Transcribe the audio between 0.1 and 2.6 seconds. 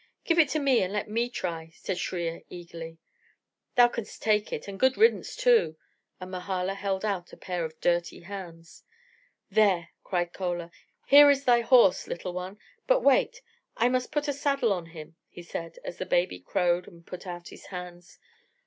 "Give it to me and let me try," said Shriya,